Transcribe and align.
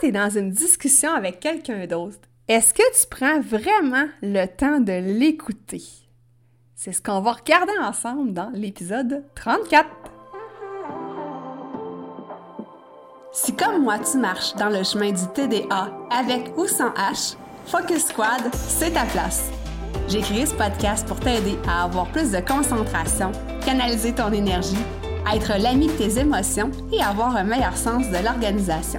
tu 0.00 0.12
dans 0.12 0.30
une 0.30 0.50
discussion 0.50 1.12
avec 1.12 1.40
quelqu'un 1.40 1.86
d'autre, 1.86 2.18
est-ce 2.48 2.72
que 2.72 2.82
tu 3.00 3.06
prends 3.08 3.40
vraiment 3.40 4.06
le 4.22 4.46
temps 4.46 4.80
de 4.80 4.92
l'écouter? 4.92 5.82
C'est 6.74 6.92
ce 6.92 7.02
qu'on 7.02 7.20
va 7.20 7.32
regarder 7.32 7.72
ensemble 7.80 8.32
dans 8.32 8.50
l'épisode 8.54 9.24
34. 9.34 9.86
Si 13.32 13.54
comme 13.54 13.82
moi 13.82 13.98
tu 13.98 14.16
marches 14.18 14.54
dans 14.54 14.70
le 14.70 14.82
chemin 14.82 15.12
du 15.12 15.26
TDA 15.34 15.92
avec 16.10 16.56
ou 16.56 16.66
sans 16.66 16.90
H, 16.90 17.36
Focus 17.66 18.06
Squad, 18.06 18.42
c'est 18.52 18.92
ta 18.92 19.04
place. 19.04 19.50
J'ai 20.08 20.20
créé 20.20 20.46
ce 20.46 20.54
podcast 20.54 21.06
pour 21.06 21.20
t'aider 21.20 21.58
à 21.68 21.84
avoir 21.84 22.10
plus 22.10 22.32
de 22.32 22.40
concentration, 22.40 23.30
canaliser 23.64 24.14
ton 24.14 24.32
énergie, 24.32 24.84
être 25.32 25.52
l'ami 25.62 25.86
de 25.88 25.92
tes 25.92 26.18
émotions 26.18 26.70
et 26.92 27.02
avoir 27.02 27.36
un 27.36 27.44
meilleur 27.44 27.76
sens 27.76 28.08
de 28.08 28.24
l'organisation. 28.24 28.98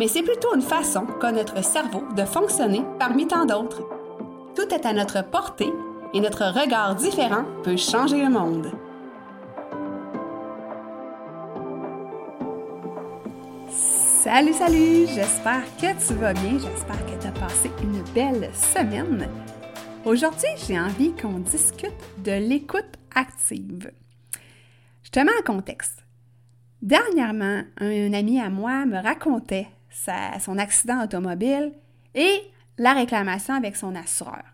mais 0.00 0.08
c'est 0.08 0.22
plutôt 0.22 0.54
une 0.54 0.62
façon 0.62 1.04
qu'a 1.20 1.30
notre 1.30 1.62
cerveau 1.62 2.02
de 2.16 2.24
fonctionner 2.24 2.82
parmi 2.98 3.26
tant 3.26 3.44
d'autres. 3.44 3.86
Tout 4.56 4.74
est 4.74 4.86
à 4.86 4.94
notre 4.94 5.22
portée 5.22 5.70
et 6.14 6.20
notre 6.20 6.46
regard 6.46 6.94
différent 6.94 7.44
peut 7.62 7.76
changer 7.76 8.24
le 8.24 8.30
monde. 8.30 8.72
Salut, 13.68 14.54
salut! 14.54 15.06
J'espère 15.06 15.64
que 15.76 16.06
tu 16.06 16.14
vas 16.14 16.32
bien, 16.32 16.52
j'espère 16.52 17.04
que 17.04 17.20
tu 17.20 17.26
as 17.26 17.32
passé 17.32 17.70
une 17.82 18.02
belle 18.14 18.48
semaine. 18.54 19.28
Aujourd'hui, 20.06 20.48
j'ai 20.66 20.80
envie 20.80 21.12
qu'on 21.12 21.40
discute 21.40 21.92
de 22.24 22.32
l'écoute 22.32 22.96
active. 23.14 23.92
Je 25.02 25.10
te 25.10 25.20
mets 25.20 25.38
en 25.38 25.54
contexte. 25.54 26.06
Dernièrement, 26.80 27.64
un, 27.78 28.12
ami 28.14 28.40
à 28.40 28.48
moi 28.48 28.86
me 28.86 28.96
racontait 28.96 29.68
son 29.90 30.58
accident 30.58 31.02
automobile 31.02 31.72
et 32.14 32.42
la 32.78 32.94
réclamation 32.94 33.54
avec 33.54 33.76
son 33.76 33.94
assureur. 33.94 34.44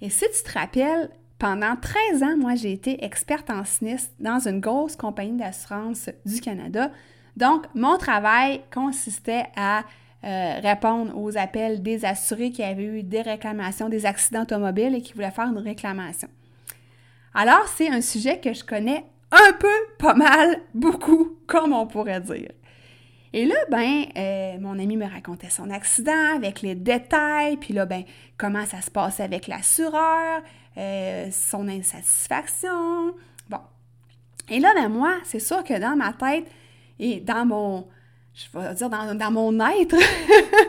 Et 0.00 0.10
si 0.10 0.24
tu 0.34 0.42
te 0.42 0.58
rappelles, 0.58 1.10
pendant 1.38 1.76
13 1.76 2.22
ans, 2.22 2.36
moi, 2.38 2.54
j'ai 2.54 2.72
été 2.72 3.04
experte 3.04 3.50
en 3.50 3.64
sinistre 3.64 4.12
dans 4.20 4.38
une 4.48 4.60
grosse 4.60 4.96
compagnie 4.96 5.36
d'assurance 5.36 6.08
du 6.24 6.40
Canada. 6.40 6.90
Donc, 7.36 7.66
mon 7.74 7.98
travail 7.98 8.62
consistait 8.72 9.46
à 9.56 9.84
euh, 10.24 10.60
répondre 10.62 11.12
aux 11.18 11.36
appels 11.36 11.82
des 11.82 12.04
assurés 12.04 12.50
qui 12.50 12.62
avaient 12.62 12.84
eu 12.84 13.02
des 13.02 13.20
réclamations, 13.20 13.88
des 13.88 14.06
accidents 14.06 14.42
automobiles 14.42 14.94
et 14.94 15.02
qui 15.02 15.12
voulaient 15.12 15.30
faire 15.30 15.48
une 15.48 15.58
réclamation. 15.58 16.28
Alors, 17.34 17.66
c'est 17.76 17.88
un 17.88 18.00
sujet 18.00 18.38
que 18.38 18.54
je 18.54 18.64
connais 18.64 19.04
un 19.32 19.52
peu, 19.52 19.74
pas 19.98 20.14
mal, 20.14 20.60
beaucoup, 20.72 21.36
comme 21.46 21.72
on 21.72 21.86
pourrait 21.86 22.20
dire. 22.20 22.52
Et 23.36 23.46
là, 23.46 23.56
ben, 23.68 24.04
euh, 24.16 24.60
mon 24.60 24.78
ami 24.78 24.96
me 24.96 25.10
racontait 25.10 25.50
son 25.50 25.68
accident 25.68 26.36
avec 26.36 26.62
les 26.62 26.76
détails, 26.76 27.56
puis 27.56 27.74
là, 27.74 27.84
ben, 27.84 28.04
comment 28.38 28.64
ça 28.64 28.80
se 28.80 28.92
passait 28.92 29.24
avec 29.24 29.48
l'assureur, 29.48 30.40
euh, 30.78 31.28
son 31.32 31.66
insatisfaction. 31.66 33.12
Bon. 33.50 33.58
Et 34.48 34.60
là, 34.60 34.72
ben, 34.76 34.88
moi, 34.88 35.16
c'est 35.24 35.40
sûr 35.40 35.64
que 35.64 35.76
dans 35.80 35.96
ma 35.96 36.12
tête 36.12 36.46
et 37.00 37.18
dans 37.18 37.44
mon, 37.44 37.88
je 38.34 38.56
vais 38.56 38.72
dire, 38.72 38.88
dans, 38.88 39.18
dans 39.18 39.32
mon 39.32 39.58
être, 39.58 39.96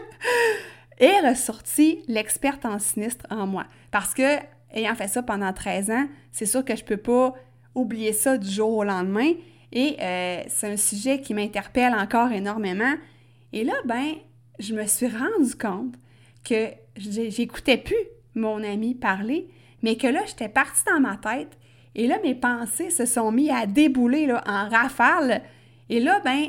est 0.98 1.20
ressorti 1.20 2.00
l'experte 2.08 2.66
en 2.66 2.80
sinistre 2.80 3.28
en 3.30 3.46
moi. 3.46 3.68
Parce 3.92 4.16
que, 4.16 4.40
ayant 4.74 4.96
fait 4.96 5.08
ça 5.08 5.22
pendant 5.22 5.54
13 5.54 5.92
ans, 5.92 6.08
c'est 6.32 6.48
sûr 6.48 6.66
que 6.66 6.76
je 6.76 6.84
peux 6.84 6.98
pas 6.98 7.36
oublier 7.76 8.12
ça 8.12 8.40
du 8.40 8.50
jour 8.50 8.78
au 8.78 8.84
lendemain. 8.84 9.34
Et 9.76 9.98
euh, 10.02 10.42
c'est 10.48 10.72
un 10.72 10.78
sujet 10.78 11.20
qui 11.20 11.34
m'interpelle 11.34 11.94
encore 11.94 12.32
énormément. 12.32 12.94
Et 13.52 13.66
là, 13.66 13.74
ben, 13.86 14.14
je 14.58 14.74
me 14.74 14.88
suis 14.88 15.08
rendu 15.08 15.56
compte 15.60 15.96
que 16.46 16.70
j'écoutais 16.96 17.78
plus 17.78 17.96
mon 18.36 18.64
ami 18.64 18.96
parler, 18.96 19.50
mais 19.84 19.98
que 19.98 20.08
là, 20.08 20.22
j'étais 20.26 20.48
partie 20.48 20.84
dans 20.86 21.02
ma 21.02 21.18
tête. 21.18 21.58
Et 21.94 22.08
là, 22.08 22.18
mes 22.24 22.36
pensées 22.36 22.90
se 22.90 23.06
sont 23.06 23.32
mis 23.32 23.52
à 23.52 23.66
débouler 23.66 24.26
là, 24.26 24.44
en 24.48 24.70
rafale. 24.70 25.42
Et 25.90 26.00
là, 26.00 26.22
ben, 26.24 26.48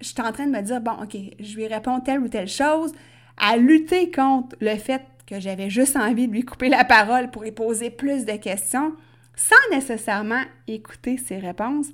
je 0.00 0.06
suis 0.06 0.20
en 0.22 0.32
train 0.32 0.46
de 0.46 0.52
me 0.52 0.62
dire, 0.62 0.80
bon, 0.80 0.92
OK, 1.02 1.16
je 1.40 1.56
lui 1.56 1.66
réponds 1.66 2.00
telle 2.00 2.20
ou 2.20 2.28
telle 2.28 2.48
chose, 2.48 2.92
à 3.36 3.56
lutter 3.56 4.10
contre 4.10 4.56
le 4.60 4.76
fait 4.76 5.02
que 5.26 5.40
j'avais 5.40 5.70
juste 5.70 5.96
envie 5.96 6.28
de 6.28 6.32
lui 6.32 6.44
couper 6.44 6.68
la 6.68 6.84
parole 6.84 7.30
pour 7.30 7.42
lui 7.42 7.52
poser 7.52 7.90
plus 7.90 8.24
de 8.24 8.36
questions, 8.36 8.94
sans 9.34 9.74
nécessairement 9.74 10.42
écouter 10.68 11.16
ses 11.16 11.38
réponses. 11.38 11.88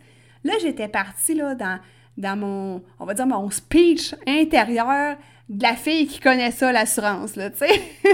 Là, 0.47 0.53
j'étais 0.63 0.87
partie 0.87 1.35
là, 1.35 1.57
dans, 1.57 1.81
dans 2.17 2.39
mon, 2.39 2.83
on 3.01 3.05
va 3.05 3.15
dire, 3.15 3.27
mon 3.27 3.51
speech 3.51 4.15
intérieur 4.27 5.17
de 5.49 5.63
la 5.63 5.75
fille 5.75 6.07
qui 6.07 6.21
connaît 6.21 6.53
ça, 6.53 6.71
l'assurance, 6.71 7.35
là, 7.35 7.51
tu 7.51 7.59
sais. 7.59 7.83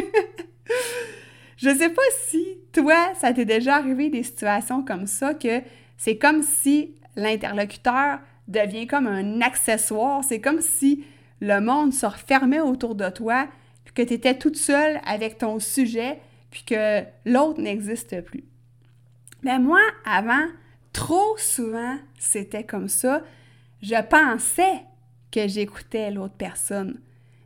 Je 1.58 1.68
sais 1.68 1.90
pas 1.90 2.02
si, 2.26 2.44
toi, 2.72 3.12
ça 3.14 3.34
t'est 3.34 3.44
déjà 3.44 3.76
arrivé 3.76 4.08
des 4.08 4.22
situations 4.22 4.82
comme 4.82 5.06
ça, 5.06 5.34
que 5.34 5.60
c'est 5.98 6.16
comme 6.16 6.42
si 6.42 6.94
l'interlocuteur 7.16 8.18
devient 8.48 8.86
comme 8.86 9.06
un 9.06 9.42
accessoire. 9.42 10.24
C'est 10.24 10.40
comme 10.40 10.62
si 10.62 11.04
le 11.40 11.60
monde 11.60 11.92
se 11.92 12.06
refermait 12.06 12.60
autour 12.60 12.94
de 12.94 13.08
toi, 13.10 13.46
que 13.94 14.02
tu 14.02 14.14
étais 14.14 14.38
toute 14.38 14.56
seule 14.56 15.00
avec 15.04 15.36
ton 15.36 15.60
sujet, 15.60 16.18
puis 16.50 16.64
que 16.64 17.02
l'autre 17.26 17.60
n'existe 17.60 18.22
plus. 18.22 18.44
Mais 19.42 19.58
moi, 19.58 19.80
avant, 20.06 20.46
Trop 20.92 21.36
souvent, 21.38 21.96
c'était 22.18 22.64
comme 22.64 22.88
ça. 22.88 23.22
Je 23.82 24.00
pensais 24.02 24.82
que 25.30 25.48
j'écoutais 25.48 26.10
l'autre 26.10 26.34
personne, 26.36 27.00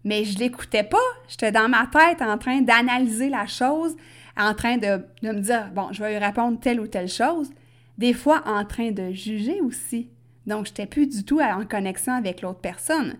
mais 0.05 0.25
je 0.25 0.39
l'écoutais 0.39 0.83
pas. 0.83 0.97
J'étais 1.29 1.53
dans 1.53 1.69
ma 1.69 1.87
tête 1.87 2.21
en 2.21 2.39
train 2.39 2.61
d'analyser 2.61 3.29
la 3.29 3.47
chose, 3.47 3.97
en 4.37 4.53
train 4.55 4.77
de, 4.77 5.05
me 5.23 5.41
dire, 5.41 5.71
bon, 5.73 5.89
je 5.93 6.03
vais 6.03 6.19
lui 6.19 6.25
répondre 6.25 6.59
telle 6.61 6.81
ou 6.81 6.87
telle 6.87 7.09
chose. 7.09 7.51
Des 7.97 8.13
fois, 8.13 8.43
en 8.47 8.65
train 8.65 8.91
de 8.91 9.13
juger 9.13 9.61
aussi. 9.61 10.11
Donc, 10.47 10.67
je 10.67 10.71
n'étais 10.71 10.87
plus 10.87 11.07
du 11.07 11.25
tout 11.25 11.41
en 11.41 11.65
connexion 11.65 12.13
avec 12.13 12.43
l'autre 12.43 12.61
personne. 12.61 13.17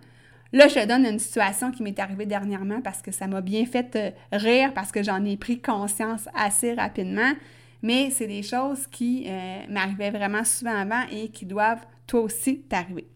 Là, 0.53 0.67
je 0.67 0.85
donne 0.85 1.05
une 1.05 1.19
situation 1.19 1.71
qui 1.71 1.83
m'est 1.83 1.99
arrivée 1.99 2.25
dernièrement 2.25 2.81
parce 2.81 3.01
que 3.01 3.11
ça 3.11 3.27
m'a 3.27 3.41
bien 3.41 3.65
fait 3.65 3.95
euh, 3.95 4.11
rire, 4.31 4.73
parce 4.73 4.91
que 4.91 5.03
j'en 5.03 5.23
ai 5.25 5.35
pris 5.35 5.59
conscience 5.59 6.29
assez 6.33 6.73
rapidement 6.73 7.33
mais 7.81 8.09
c'est 8.09 8.27
des 8.27 8.43
choses 8.43 8.87
qui 8.87 9.25
euh, 9.27 9.59
m'arrivaient 9.69 10.11
vraiment 10.11 10.43
souvent 10.43 10.75
avant 10.75 11.03
et 11.11 11.29
qui 11.29 11.45
doivent 11.45 11.85
toi 12.05 12.21
aussi 12.21 12.61
t'arriver. 12.61 13.07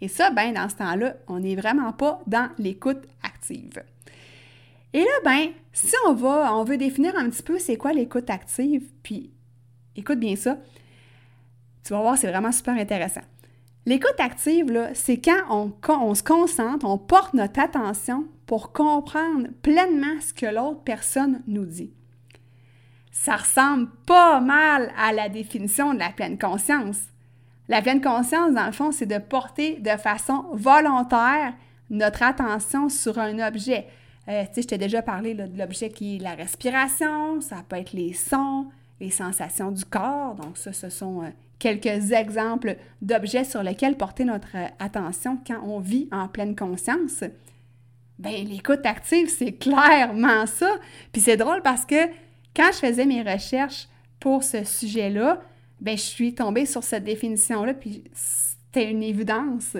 Et 0.00 0.08
ça, 0.08 0.30
ben, 0.30 0.52
dans 0.52 0.68
ce 0.68 0.76
temps-là, 0.76 1.16
on 1.26 1.40
n'est 1.40 1.56
vraiment 1.56 1.92
pas 1.92 2.20
dans 2.26 2.50
l'écoute 2.58 3.04
active. 3.22 3.82
Et 4.92 5.00
là, 5.00 5.20
ben, 5.24 5.48
si 5.72 5.94
on 6.06 6.14
va, 6.14 6.54
on 6.54 6.64
veut 6.64 6.76
définir 6.76 7.16
un 7.16 7.28
petit 7.28 7.42
peu 7.42 7.58
c'est 7.58 7.76
quoi 7.76 7.92
l'écoute 7.92 8.30
active, 8.30 8.84
puis 9.02 9.30
écoute 9.94 10.18
bien 10.18 10.36
ça, 10.36 10.58
tu 11.84 11.92
vas 11.92 12.00
voir, 12.00 12.18
c'est 12.18 12.28
vraiment 12.28 12.52
super 12.52 12.74
intéressant. 12.74 13.22
L'écoute 13.84 14.18
active, 14.18 14.90
c'est 14.94 15.18
quand 15.18 15.72
on, 15.88 16.14
se 16.14 16.22
concentre, 16.22 16.84
on 16.84 16.98
porte 16.98 17.34
notre 17.34 17.60
attention 17.60 18.26
pour 18.46 18.72
comprendre 18.72 19.46
pleinement 19.62 20.20
ce 20.20 20.34
que 20.34 20.46
l'autre 20.46 20.82
personne 20.82 21.42
nous 21.46 21.64
dit 21.64 21.92
ça 23.22 23.36
ressemble 23.36 23.88
pas 24.06 24.40
mal 24.40 24.92
à 24.96 25.12
la 25.12 25.28
définition 25.28 25.94
de 25.94 25.98
la 25.98 26.10
pleine 26.10 26.38
conscience. 26.38 26.98
La 27.66 27.82
pleine 27.82 28.00
conscience, 28.00 28.54
dans 28.54 28.66
le 28.66 28.72
fond, 28.72 28.92
c'est 28.92 29.06
de 29.06 29.18
porter 29.18 29.80
de 29.80 29.96
façon 29.96 30.44
volontaire 30.52 31.54
notre 31.90 32.22
attention 32.22 32.88
sur 32.88 33.18
un 33.18 33.44
objet. 33.44 33.88
Euh, 34.28 34.44
tu 34.44 34.54
sais, 34.54 34.62
je 34.62 34.68
t'ai 34.68 34.78
déjà 34.78 35.02
parlé 35.02 35.34
de 35.34 35.58
l'objet 35.58 35.88
qui 35.88 36.16
est 36.16 36.18
la 36.18 36.34
respiration, 36.34 37.40
ça 37.40 37.64
peut 37.68 37.76
être 37.76 37.94
les 37.94 38.12
sons, 38.12 38.66
les 39.00 39.10
sensations 39.10 39.72
du 39.72 39.84
corps. 39.84 40.34
Donc, 40.34 40.56
ça, 40.56 40.72
ce 40.72 40.88
sont 40.88 41.22
euh, 41.22 41.28
quelques 41.58 42.12
exemples 42.12 42.76
d'objets 43.02 43.44
sur 43.44 43.62
lesquels 43.62 43.96
porter 43.96 44.24
notre 44.24 44.56
euh, 44.56 44.68
attention 44.78 45.38
quand 45.44 45.60
on 45.64 45.80
vit 45.80 46.06
en 46.12 46.28
pleine 46.28 46.54
conscience. 46.54 47.24
Bien, 48.18 48.44
l'écoute 48.44 48.84
active, 48.84 49.28
c'est 49.28 49.52
clairement 49.52 50.46
ça. 50.46 50.70
Puis 51.12 51.22
c'est 51.22 51.36
drôle 51.36 51.62
parce 51.62 51.84
que 51.84 52.08
quand 52.56 52.70
je 52.72 52.78
faisais 52.78 53.06
mes 53.06 53.22
recherches 53.22 53.86
pour 54.18 54.42
ce 54.42 54.64
sujet-là, 54.64 55.40
ben 55.80 55.96
je 55.96 56.02
suis 56.02 56.34
tombée 56.34 56.64
sur 56.66 56.82
cette 56.82 57.04
définition-là, 57.04 57.74
puis 57.74 58.02
c'était 58.14 58.90
une 58.90 59.02
évidence. 59.02 59.76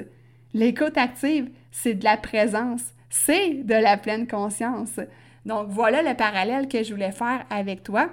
L'écoute 0.53 0.97
active, 0.99 1.51
c'est 1.71 1.95
de 1.95 2.05
la 2.05 2.17
présence, 2.17 2.83
c'est 3.09 3.55
de 3.55 3.75
la 3.75 3.97
pleine 3.97 4.27
conscience. 4.27 5.01
Donc 5.47 5.69
voilà 5.71 6.03
le 6.03 6.15
parallèle 6.15 6.69
que 6.69 6.83
je 6.83 6.93
voulais 6.93 7.13
faire 7.13 7.47
avec 7.51 7.83
toi. 7.83 8.11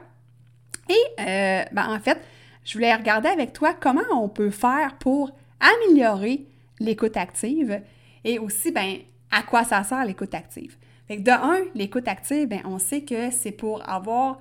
Et 0.89 1.21
euh, 1.21 1.63
ben, 1.71 1.94
en 1.94 2.00
fait, 2.00 2.21
je 2.63 2.74
voulais 2.74 2.94
regarder 2.94 3.30
avec 3.30 3.54
toi 3.54 3.74
comment 3.74 4.01
on 4.13 4.30
peut 4.30 4.50
faire 4.50 4.95
pour 5.00 5.31
améliorer 5.59 6.45
l'écoute 6.80 7.18
active 7.18 7.81
et 8.24 8.39
aussi 8.39 8.71
ben, 8.71 8.98
à 9.31 9.44
quoi 9.44 9.63
ça 9.63 9.83
sert 9.83 10.06
l'écoute 10.06 10.33
active. 10.33 10.77
De 11.09 11.31
un, 11.31 11.66
l'écoute 11.75 12.07
active, 12.07 12.48
ben, 12.48 12.62
on 12.66 12.80
sait 12.80 13.01
que 13.01 13.30
c'est 13.30 13.51
pour 13.51 13.88
avoir, 13.88 14.39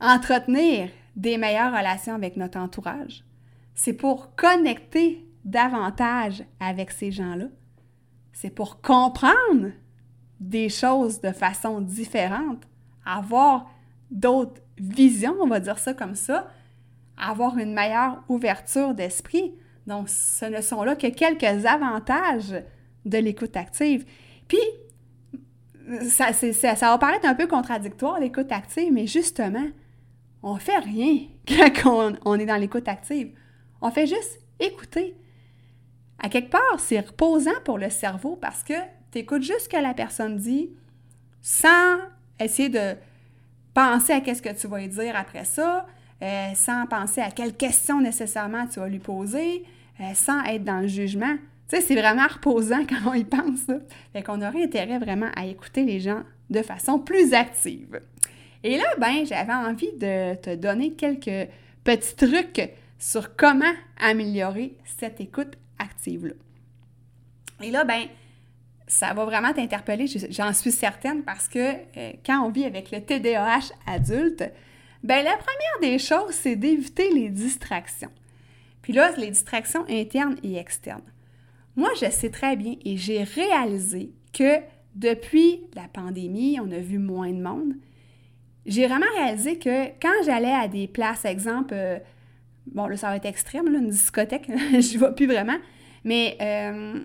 entretenir 0.00 0.90
des 1.16 1.38
meilleures 1.38 1.76
relations 1.76 2.14
avec 2.14 2.36
notre 2.36 2.58
entourage. 2.58 3.24
C'est 3.74 3.92
pour 3.92 4.34
connecter 4.36 5.26
davantage 5.44 6.44
avec 6.60 6.90
ces 6.90 7.10
gens-là. 7.10 7.46
C'est 8.32 8.50
pour 8.50 8.80
comprendre 8.80 9.70
des 10.40 10.68
choses 10.68 11.20
de 11.20 11.32
façon 11.32 11.80
différente, 11.80 12.62
avoir 13.04 13.68
d'autres 14.10 14.62
visions, 14.78 15.34
on 15.40 15.48
va 15.48 15.60
dire 15.60 15.78
ça 15.78 15.94
comme 15.94 16.14
ça, 16.14 16.48
avoir 17.16 17.58
une 17.58 17.74
meilleure 17.74 18.22
ouverture 18.28 18.94
d'esprit. 18.94 19.54
Donc, 19.86 20.08
ce 20.08 20.44
ne 20.44 20.60
sont 20.60 20.84
là 20.84 20.94
que 20.94 21.08
quelques 21.08 21.66
avantages 21.66 22.62
de 23.04 23.18
l'écoute 23.18 23.56
active. 23.56 24.04
Puis, 24.46 24.58
ça, 26.02 26.32
ça, 26.32 26.76
ça, 26.76 26.90
va 26.90 26.98
paraître 26.98 27.26
un 27.26 27.34
peu 27.34 27.46
contradictoire, 27.46 28.20
l'écoute 28.20 28.52
active, 28.52 28.92
mais 28.92 29.06
justement, 29.06 29.66
on 30.42 30.56
fait 30.56 30.78
rien 30.78 31.20
quand 31.82 32.12
on, 32.24 32.38
est 32.38 32.46
dans 32.46 32.56
l'écoute 32.56 32.88
active. 32.88 33.32
On 33.80 33.90
fait 33.90 34.06
juste 34.06 34.40
écouter. 34.60 35.14
À 36.20 36.28
quelque 36.28 36.50
part, 36.50 36.78
c'est 36.78 37.00
reposant 37.00 37.60
pour 37.64 37.78
le 37.78 37.90
cerveau 37.90 38.36
parce 38.36 38.62
que 38.62 38.74
tu 39.12 39.18
écoutes 39.18 39.42
juste 39.42 39.62
ce 39.62 39.68
que 39.68 39.76
la 39.76 39.94
personne 39.94 40.36
dit 40.36 40.70
sans 41.40 41.98
essayer 42.40 42.68
de 42.68 42.96
penser 43.72 44.12
à 44.12 44.20
qu'est-ce 44.20 44.42
que 44.42 44.52
tu 44.52 44.66
vas 44.66 44.80
lui 44.80 44.88
dire 44.88 45.14
après 45.14 45.44
ça, 45.44 45.86
euh, 46.22 46.50
sans 46.54 46.86
penser 46.86 47.20
à 47.20 47.30
quelles 47.30 47.56
questions 47.56 48.00
nécessairement 48.00 48.66
tu 48.66 48.80
vas 48.80 48.88
lui 48.88 48.98
poser, 48.98 49.64
euh, 50.00 50.14
sans 50.14 50.42
être 50.44 50.64
dans 50.64 50.80
le 50.80 50.88
jugement. 50.88 51.36
Tu 51.68 51.76
sais, 51.76 51.82
c'est 51.82 51.94
vraiment 51.94 52.26
reposant 52.26 52.84
quand 52.88 53.10
on 53.10 53.14
y 53.14 53.24
pense. 53.24 53.66
Fait 54.12 54.22
qu'on 54.22 54.42
aurait 54.42 54.64
intérêt 54.64 54.98
vraiment 54.98 55.30
à 55.36 55.46
écouter 55.46 55.84
les 55.84 56.00
gens 56.00 56.22
de 56.50 56.62
façon 56.62 56.98
plus 56.98 57.34
active. 57.34 58.00
Et 58.64 58.76
là, 58.76 58.86
ben, 58.98 59.24
j'avais 59.24 59.52
envie 59.52 59.92
de 59.92 60.34
te 60.34 60.54
donner 60.54 60.92
quelques 60.92 61.48
petits 61.84 62.16
trucs 62.16 62.70
sur 62.98 63.36
comment 63.36 63.72
améliorer 63.98 64.76
cette 64.84 65.20
écoute 65.20 65.56
active-là. 65.78 66.34
Et 67.62 67.70
là, 67.70 67.84
ben, 67.84 68.04
ça 68.86 69.12
va 69.14 69.24
vraiment 69.24 69.52
t'interpeller, 69.52 70.06
j'en 70.30 70.52
suis 70.52 70.72
certaine, 70.72 71.22
parce 71.22 71.48
que 71.48 71.58
euh, 71.96 72.12
quand 72.24 72.40
on 72.44 72.50
vit 72.50 72.64
avec 72.64 72.90
le 72.90 73.00
TDAH 73.00 73.72
adulte, 73.86 74.44
ben 75.04 75.22
la 75.22 75.36
première 75.36 75.80
des 75.80 75.98
choses, 75.98 76.32
c'est 76.32 76.56
d'éviter 76.56 77.12
les 77.12 77.28
distractions. 77.28 78.10
Puis 78.82 78.92
là, 78.92 79.12
les 79.16 79.30
distractions 79.30 79.84
internes 79.88 80.36
et 80.42 80.56
externes. 80.56 81.02
Moi, 81.76 81.90
je 82.00 82.10
sais 82.10 82.30
très 82.30 82.56
bien 82.56 82.74
et 82.84 82.96
j'ai 82.96 83.22
réalisé 83.22 84.12
que 84.32 84.58
depuis 84.94 85.60
la 85.74 85.86
pandémie, 85.86 86.58
on 86.60 86.72
a 86.72 86.78
vu 86.78 86.98
moins 86.98 87.30
de 87.30 87.40
monde, 87.40 87.74
j'ai 88.68 88.86
vraiment 88.86 89.06
réalisé 89.16 89.58
que 89.58 89.86
quand 90.00 90.12
j'allais 90.24 90.52
à 90.52 90.68
des 90.68 90.86
places, 90.86 91.24
exemple, 91.24 91.72
euh, 91.72 91.98
bon, 92.66 92.86
là, 92.86 92.96
ça 92.96 93.08
va 93.08 93.16
être 93.16 93.24
extrême, 93.24 93.66
une 93.66 93.88
discothèque, 93.88 94.46
je 94.72 94.98
vois 94.98 95.14
plus 95.14 95.26
vraiment, 95.26 95.56
mais 96.04 96.36
euh, 96.40 97.00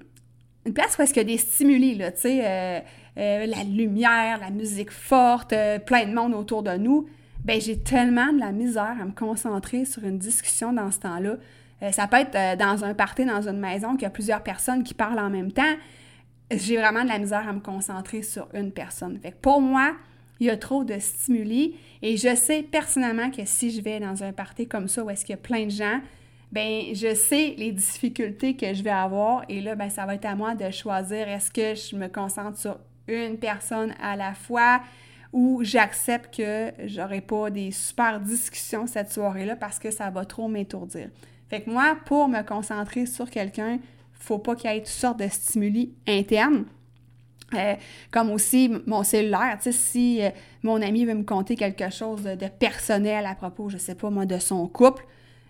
une 0.65 0.74
place 0.74 0.98
où 0.98 1.01
est-ce 1.01 1.13
qu'il 1.13 1.21
y 1.21 1.25
a 1.25 1.27
des 1.36 1.38
stimuli, 1.38 1.95
là, 1.95 2.12
tu 2.12 2.21
sais, 2.21 2.42
euh, 2.45 3.45
la 3.45 3.63
lumière, 3.63 4.39
la 4.39 4.50
musique 4.50 4.92
forte, 4.92 5.54
plein 5.86 6.06
de 6.06 6.13
monde 6.13 6.33
autour 6.33 6.63
de 6.63 6.75
nous, 6.75 7.07
ben 7.45 7.60
j'ai 7.60 7.80
tellement 7.80 8.31
de 8.33 8.39
la 8.39 8.51
misère 8.51 8.98
à 9.01 9.06
me 9.06 9.12
concentrer 9.12 9.86
sur 9.86 10.04
une 10.04 10.18
discussion 10.18 10.74
dans 10.74 10.92
ce 10.92 11.00
temps-là. 11.00 11.36
ça 11.92 12.07
peut 12.07 12.18
être 12.18 12.57
dans 12.57 12.86
un 12.86 12.94
party, 12.94 13.25
dans 13.25 13.48
une 13.48 13.59
maison, 13.59 13.94
qu'il 13.94 14.04
y 14.04 14.06
a 14.06 14.09
plusieurs 14.09 14.42
personnes 14.42 14.83
qui 14.83 14.94
parlent 14.94 15.19
en 15.19 15.30
même 15.30 15.51
temps. 15.51 15.75
J'ai 16.51 16.77
vraiment 16.77 17.04
de 17.04 17.09
la 17.09 17.19
misère 17.19 17.48
à 17.48 17.54
me 17.54 17.59
concentrer 17.59 18.21
sur 18.21 18.48
une 18.54 18.71
personne. 18.71 19.19
Fait 19.19 19.31
que 19.31 19.38
pour 19.38 19.62
moi, 19.62 19.94
il 20.39 20.47
y 20.47 20.50
a 20.50 20.57
trop 20.57 20.83
de 20.83 20.97
stimuli. 21.00 21.75
Et 22.01 22.18
je 22.18 22.35
sais 22.35 22.63
personnellement 22.63 23.30
que 23.31 23.45
si 23.45 23.71
je 23.71 23.81
vais 23.81 24.00
dans 24.00 24.24
un 24.24 24.33
party 24.33 24.68
comme 24.68 24.88
ça 24.88 25.03
où 25.03 25.09
est-ce 25.09 25.25
qu'il 25.25 25.33
y 25.33 25.39
a 25.39 25.41
plein 25.41 25.65
de 25.65 25.71
gens, 25.71 26.01
ben 26.51 26.94
je 26.94 27.15
sais 27.15 27.56
les 27.57 27.71
difficultés 27.71 28.56
que 28.56 28.74
je 28.74 28.83
vais 28.83 28.91
avoir 28.91 29.44
et 29.50 29.59
là 29.59 29.74
ben 29.74 29.89
ça 29.89 30.06
va 30.06 30.13
être 30.13 30.25
à 30.25 30.35
moi 30.35 30.53
de 30.53 30.69
choisir 30.69 31.27
est-ce 31.27 31.50
que 31.50 31.74
je 31.74 31.95
me 31.95 32.07
concentre 32.07 32.59
sur 32.59 32.77
une 33.07 33.38
personne 33.38 33.94
à 34.00 34.15
la 34.15 34.35
fois 34.35 34.81
ou 35.31 35.62
j'accepte 35.63 36.38
que 36.38 36.71
j'aurai 36.85 37.21
pas 37.21 37.50
des 37.50 37.71
super 37.71 38.19
discussions 38.19 38.85
cette 38.85 39.12
soirée-là 39.12 39.56
parce 39.56 39.80
que 39.80 39.89
ça 39.89 40.12
va 40.12 40.25
trop 40.25 40.47
m'étourdir. 40.47 41.09
Fait 41.50 41.62
que 41.62 41.71
moi 41.71 41.97
pour 42.06 42.27
me 42.27 42.44
concentrer 42.44 43.07
sur 43.07 43.31
quelqu'un, 43.31 43.80
faut 44.13 44.38
pas 44.38 44.56
qu'il 44.56 44.69
y 44.69 44.75
ait 44.75 44.80
toutes 44.80 44.89
sortes 44.89 45.19
de 45.19 45.27
stimuli 45.27 45.95
internes. 46.07 46.65
Euh, 47.55 47.75
comme 48.11 48.31
aussi 48.31 48.71
mon 48.85 49.03
cellulaire, 49.03 49.57
si 49.59 50.23
euh, 50.23 50.29
mon 50.63 50.81
ami 50.81 51.05
veut 51.05 51.13
me 51.13 51.23
conter 51.23 51.55
quelque 51.55 51.89
chose 51.89 52.23
de, 52.23 52.47
personnel 52.47 53.25
à 53.25 53.35
propos, 53.35 53.69
je 53.69 53.77
sais 53.77 53.95
pas 53.95 54.09
moi, 54.09 54.25
de 54.25 54.38
son 54.38 54.67
couple, 54.67 55.05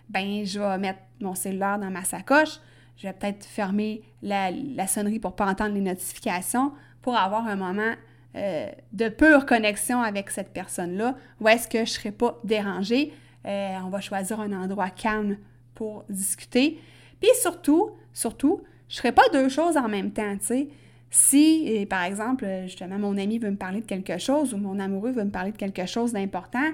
ben 0.08 0.44
je 0.44 0.60
vais 0.60 0.78
mettre 0.78 1.00
mon 1.20 1.34
cellulaire 1.34 1.78
dans 1.78 1.90
ma 1.90 2.04
sacoche, 2.04 2.60
je 2.96 3.06
vais 3.06 3.12
peut-être 3.12 3.44
fermer 3.44 4.02
la, 4.22 4.50
sonnerie 4.86 5.18
pour 5.18 5.34
pas 5.34 5.46
entendre 5.46 5.74
les 5.74 5.80
notifications, 5.80 6.72
pour 7.02 7.16
avoir 7.16 7.46
un 7.46 7.56
moment 7.56 7.94
euh, 8.36 8.70
de 8.92 9.08
pure 9.08 9.46
connexion 9.46 10.02
avec 10.02 10.30
cette 10.30 10.52
personne-là, 10.52 11.16
où 11.40 11.48
est-ce 11.48 11.68
que 11.68 11.84
je 11.84 11.90
serai 11.90 12.12
pas 12.12 12.38
dérangée. 12.44 13.12
on 13.44 13.88
va 13.90 14.00
choisir 14.00 14.40
un 14.40 14.52
endroit 14.52 14.90
calme 14.90 15.36
pour 15.74 16.04
discuter. 16.08 16.80
Puis 17.20 17.30
surtout, 17.40 17.90
surtout, 18.12 18.62
je 18.88 18.98
ferai 18.98 19.12
pas 19.12 19.28
deux 19.32 19.48
choses 19.48 19.76
en 19.76 19.88
même 19.88 20.12
temps, 20.12 20.36
tu. 20.38 20.68
Si, 21.16 21.86
par 21.88 22.02
exemple, 22.02 22.44
justement, 22.64 22.98
mon 22.98 23.16
ami 23.16 23.38
veut 23.38 23.52
me 23.52 23.56
parler 23.56 23.80
de 23.80 23.86
quelque 23.86 24.18
chose 24.18 24.52
ou 24.52 24.56
mon 24.56 24.80
amoureux 24.80 25.12
veut 25.12 25.22
me 25.22 25.30
parler 25.30 25.52
de 25.52 25.56
quelque 25.56 25.86
chose 25.86 26.12
d'important, 26.12 26.72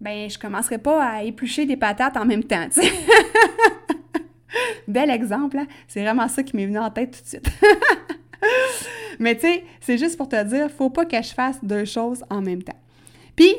ben 0.00 0.30
je 0.30 0.38
commencerai 0.38 0.78
pas 0.78 1.04
à 1.04 1.22
éplucher 1.22 1.66
des 1.66 1.76
patates 1.76 2.16
en 2.16 2.24
même 2.24 2.44
temps. 2.44 2.66
Bel 4.88 5.10
exemple, 5.10 5.58
hein? 5.58 5.66
c'est 5.86 6.00
vraiment 6.00 6.28
ça 6.28 6.42
qui 6.42 6.56
m'est 6.56 6.64
venu 6.64 6.78
en 6.78 6.88
tête 6.88 7.10
tout 7.10 7.22
de 7.24 7.28
suite. 7.28 7.46
Mais 9.18 9.34
tu 9.34 9.42
sais, 9.42 9.64
c'est 9.82 9.98
juste 9.98 10.16
pour 10.16 10.30
te 10.30 10.42
dire, 10.44 10.70
faut 10.70 10.88
pas 10.88 11.04
que 11.04 11.22
je 11.22 11.34
fasse 11.34 11.62
deux 11.62 11.84
choses 11.84 12.24
en 12.30 12.40
même 12.40 12.62
temps. 12.62 12.80
Puis, 13.36 13.54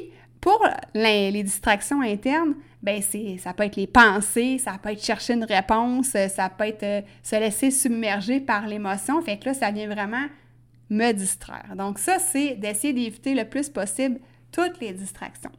pour 0.45 0.63
les, 0.93 1.41
distractions 1.41 2.01
internes, 2.01 2.53
ben 2.83 3.01
ça 3.39 3.51
peut 3.55 3.63
être 3.63 3.77
les 3.77 3.87
pensées, 3.87 4.59
ça 4.59 4.77
peut 4.77 4.91
être 4.91 5.03
chercher 5.03 5.33
une 5.33 5.43
réponse, 5.43 6.09
ça 6.09 6.49
peut 6.55 6.65
être 6.65 6.83
euh, 6.83 7.01
se 7.23 7.35
laisser 7.35 7.71
submerger 7.71 8.41
par 8.41 8.67
l'émotion. 8.67 9.19
Fait 9.23 9.39
que 9.39 9.45
là, 9.45 9.53
ça 9.55 9.71
vient 9.71 9.87
vraiment 9.87 10.27
me 10.91 11.13
distraire. 11.13 11.73
Donc 11.75 11.97
ça, 11.97 12.19
c'est 12.19 12.53
d'essayer 12.57 12.93
d'éviter 12.93 13.33
le 13.33 13.45
plus 13.45 13.69
possible 13.69 14.19
toutes 14.51 14.79
les 14.81 14.93
distractions. 14.93 15.49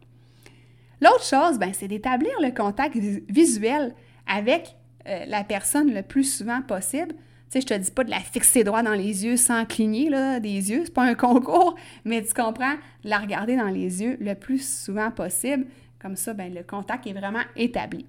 L'autre 1.00 1.24
chose, 1.24 1.58
ben, 1.58 1.72
c'est 1.72 1.88
d'établir 1.88 2.40
le 2.40 2.52
contact 2.52 2.96
visuel 2.96 3.92
avec 4.28 4.76
euh, 5.08 5.24
la 5.26 5.42
personne 5.42 5.92
le 5.92 6.02
plus 6.02 6.22
souvent 6.22 6.62
possible. 6.62 7.16
Tu 7.50 7.60
sais, 7.60 7.66
te 7.66 7.74
dis 7.74 7.90
pas 7.90 8.02
de 8.02 8.10
la 8.10 8.18
fixer 8.18 8.64
droit 8.64 8.82
dans 8.82 8.94
les 8.94 9.24
yeux 9.24 9.36
sans 9.36 9.64
cligner 9.64 10.10
là, 10.10 10.40
des 10.40 10.70
yeux, 10.70 10.82
c'est 10.84 10.94
pas 10.94 11.04
un 11.04 11.14
concours, 11.16 11.76
mais 12.04 12.22
tu 12.22 12.34
comprends, 12.34 12.74
de 13.04 13.08
la 13.08 13.18
regarder 13.18 13.56
dans 13.56 13.68
les 13.68 14.02
yeux 14.02 14.16
le 14.20 14.34
plus 14.34 14.84
souvent 14.84 15.10
possible. 15.10 15.66
Comme 16.00 16.16
ça, 16.16 16.34
ben, 16.34 16.52
le 16.52 16.62
contact 16.62 17.06
est 17.06 17.12
vraiment 17.12 17.44
établi. 17.54 18.04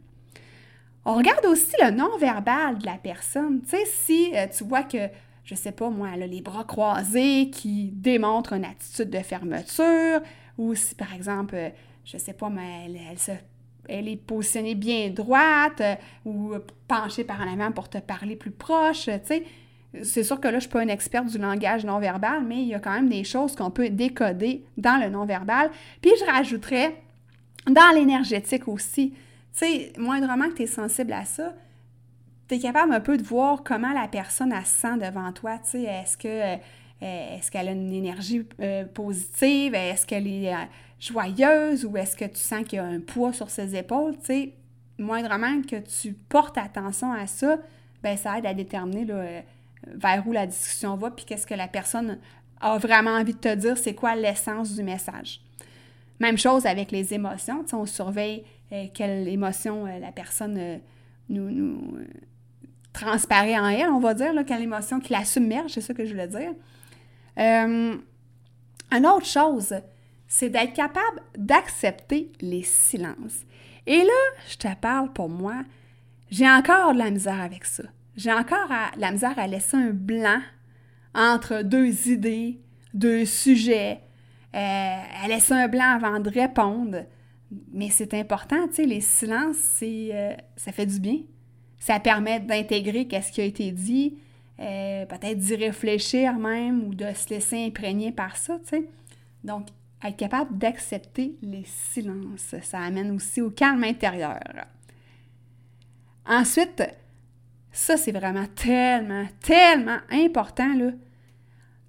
On 1.06 1.16
regarde 1.16 1.46
aussi 1.46 1.74
le 1.82 1.92
non-verbal 1.92 2.80
de 2.80 2.86
la 2.86 2.98
personne. 2.98 3.62
Tu 3.62 3.70
sais, 3.70 3.86
si 3.86 4.32
euh, 4.36 4.46
tu 4.48 4.66
vois 4.66 4.84
que, 4.84 5.08
je 5.46 5.56
sais 5.56 5.72
pas 5.72 5.90
moi, 5.90 6.10
elle 6.14 6.24
a 6.24 6.28
les 6.28 6.42
bras 6.42 6.66
croisés 6.66 7.50
qui 7.50 7.92
démontrent 7.94 8.52
une 8.52 8.66
attitude 8.66 9.10
de 9.10 9.20
fermeture, 9.20 10.20
ou 10.58 10.76
si 10.76 10.96
par 10.96 11.14
exemple, 11.14 11.56
euh, 11.56 11.70
je 12.04 12.18
sais 12.18 12.34
pas, 12.34 12.50
mais 12.50 12.88
elle, 13.10 13.20
se 13.20 13.32
elle 13.88 14.08
est 14.08 14.18
positionnée 14.18 14.76
bien 14.76 15.10
droite 15.10 15.82
euh, 15.82 15.96
ou 16.26 16.54
penchée 16.88 17.24
par 17.24 17.42
en 17.42 17.52
avant 17.52 17.72
pour 17.72 17.90
te 17.90 17.98
parler 17.98 18.36
plus 18.36 18.52
proche. 18.52 19.10
C'est 20.04 20.24
sûr 20.24 20.40
que 20.40 20.48
là, 20.48 20.52
je 20.52 20.56
ne 20.56 20.62
suis 20.62 20.70
pas 20.70 20.84
une 20.84 20.90
experte 20.90 21.28
du 21.28 21.38
langage 21.38 21.86
non-verbal, 21.86 22.44
mais 22.46 22.58
il 22.58 22.68
y 22.68 22.76
a 22.76 22.80
quand 22.80 22.94
même 22.94 23.10
des 23.10 23.24
choses 23.24 23.56
qu'on 23.56 23.72
peut 23.72 23.90
décoder 23.90 24.64
dans 24.78 25.02
le 25.02 25.10
non-verbal. 25.10 25.72
Puis 26.02 26.12
je 26.20 26.26
rajouterais 26.26 26.96
dans 27.66 27.96
l'énergétique 27.96 28.68
aussi. 28.68 29.12
Tu 29.12 29.18
sais, 29.66 29.94
moindrement 29.98 30.50
que 30.50 30.56
tu 30.56 30.64
es 30.64 30.68
sensible 30.68 31.14
à 31.14 31.26
ça, 31.26 31.54
tu 32.48 32.56
es 32.56 32.60
capable 32.60 32.94
un 32.94 33.00
peu 33.00 33.18
de 33.18 33.24
voir 33.24 33.64
comment 33.64 33.92
la 33.94 34.08
personne 34.08 34.54
se 34.64 34.70
sent 34.82 34.98
devant 34.98 35.32
toi. 35.32 35.58
Tu 35.58 35.72
sais, 35.72 35.84
est-ce 35.84 36.18
que 36.18 36.28
euh, 36.28 36.58
est-ce 37.02 37.52
qu'elle 37.52 37.68
a 37.68 37.72
une 37.72 37.94
énergie 37.94 38.44
euh, 38.60 38.86
positive? 38.86 39.76
Est-ce 39.76 40.06
qu'elle 40.06 40.28
est 40.28 40.52
joyeuse 41.00 41.86
ou 41.86 41.96
est-ce 41.98 42.16
que 42.16 42.26
tu 42.26 42.40
sens 42.40 42.64
qu'il 42.64 42.78
y 42.78 42.80
a 42.80 42.86
un 42.86 43.00
poids 43.00 43.34
sur 43.34 43.50
ses 43.50 43.76
épaules, 43.76 44.18
tu 44.20 44.26
sais, 44.26 44.54
moindrement 44.98 45.62
que 45.62 45.76
tu 45.78 46.14
portes 46.14 46.58
attention 46.58 47.12
à 47.12 47.28
ça, 47.28 47.58
ben 48.04 48.18
ça 48.18 48.38
aide 48.38 48.46
à 48.46 48.54
déterminer 48.54 49.06
là, 49.06 49.16
euh, 49.16 49.42
vers 49.86 50.28
où 50.28 50.32
la 50.32 50.48
discussion 50.48 50.96
va, 50.96 51.12
puis 51.12 51.26
qu'est-ce 51.26 51.46
que 51.48 51.54
la 51.54 51.68
personne 51.68 52.18
a 52.62 52.78
vraiment 52.78 53.12
envie 53.12 53.34
de 53.34 53.40
te 53.40 53.54
dire, 53.54 53.78
c'est 53.78 53.94
quoi 53.94 54.16
l'essence 54.16 54.74
du 54.74 54.84
message. 54.84 55.42
Même 56.20 56.38
chose 56.38 56.66
avec 56.66 56.92
les 56.92 57.14
émotions, 57.14 57.64
on 57.74 57.86
surveille 57.86 58.44
euh, 58.72 58.86
quelle 58.94 59.28
émotion 59.28 59.86
euh, 59.86 60.00
la 60.00 60.12
personne 60.12 60.80
nous, 61.30 61.52
nous 61.52 62.00
transparaît 62.92 63.58
en 63.58 63.68
elle, 63.68 63.90
on 63.90 64.00
va 64.00 64.16
dire, 64.16 64.34
là, 64.34 64.44
quelle 64.44 64.64
émotion 64.64 65.00
qui 65.00 65.14
la 65.14 65.26
submerge, 65.26 65.74
c'est 65.74 65.82
ça 65.82 65.94
que 65.94 66.06
je 66.06 66.12
voulais 66.12 66.28
dire. 66.28 66.54
une 67.38 69.06
autre 69.06 69.28
chose, 69.28 69.76
c'est 70.28 70.50
d'être 70.50 70.74
capable 70.74 71.22
d'accepter 71.38 72.32
les 72.42 72.64
silences. 72.64 73.46
Et 73.86 74.00
là, 74.00 74.44
je 74.50 74.58
te 74.58 74.76
parle 74.76 75.14
pour 75.14 75.30
moi, 75.30 75.64
j'ai 76.30 76.50
encore 76.50 76.94
de 76.94 77.00
la 77.00 77.10
misère 77.10 77.42
avec 77.42 77.66
ça. 77.66 77.84
J'ai 78.16 78.34
encore 78.34 78.70
la 78.98 79.12
misère 79.12 79.38
à 79.38 79.48
laisser 79.48 79.78
un 79.78 79.92
blanc 79.92 80.42
entre 81.14 81.62
deux 81.64 82.10
idées, 82.10 82.60
deux 82.94 83.26
sujets, 83.26 84.02
euh, 84.56 85.02
à 85.24 85.28
laisser 85.28 85.54
un 85.54 85.68
blanc 85.68 85.96
avant 85.96 86.20
de 86.20 86.30
répondre. 86.30 87.06
Mais 87.72 87.90
c'est 87.90 88.14
important, 88.14 88.68
tu 88.68 88.76
sais, 88.76 88.86
les 88.86 89.02
silences, 89.02 89.58
c'est, 89.58 90.10
euh, 90.12 90.34
ça 90.56 90.72
fait 90.72 90.86
du 90.86 91.00
bien. 91.00 91.20
Ça 91.80 92.00
permet 92.00 92.40
d'intégrer 92.40 93.08
qu'est-ce 93.08 93.32
qui 93.32 93.40
a 93.40 93.46
été 93.46 93.72
dit, 93.72 94.18
euh, 94.60 95.06
peut-être 95.06 95.38
d'y 95.38 95.56
réfléchir 95.56 96.34
même 96.34 96.84
ou 96.84 96.96
de 96.96 97.06
se 97.14 97.30
laisser 97.30 97.66
imprégner 97.66 98.12
par 98.12 98.36
ça, 98.36 98.58
tu 98.60 98.70
sais. 98.70 98.90
Donc, 99.44 99.68
être 100.04 100.18
capable 100.18 100.58
d'accepter 100.58 101.36
les 101.42 101.66
silences. 101.66 102.56
Ça 102.62 102.80
amène 102.80 103.12
aussi 103.12 103.42
au 103.42 103.50
calme 103.50 103.84
intérieur. 103.84 104.40
Ensuite, 106.26 106.84
ça 107.72 107.98
c'est 107.98 108.12
vraiment 108.12 108.46
tellement, 108.56 109.26
tellement 109.42 110.00
important, 110.12 110.74
là. 110.74 110.92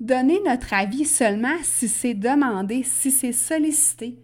Donner 0.01 0.39
notre 0.47 0.73
avis 0.75 1.05
seulement 1.05 1.57
si 1.65 1.89
c'est 1.89 2.15
demandé, 2.15 2.85
si 2.85 3.11
c'est 3.11 3.33
sollicité. 3.33 4.17